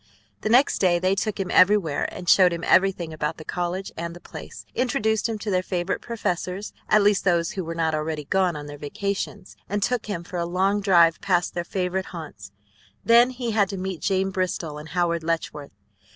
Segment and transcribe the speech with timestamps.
[0.41, 4.15] The next day they took him everywhere and showed him everything about the college and
[4.15, 8.25] the place, introduced him to their favorite professors, at least those who were not already
[8.25, 12.51] gone on their vacations, and took him for a long drive past their favorite haunts.
[13.05, 15.75] Then he had to meet Jane Bristol and Howard Letchworth.